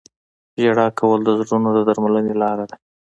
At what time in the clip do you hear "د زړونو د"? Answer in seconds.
1.23-1.79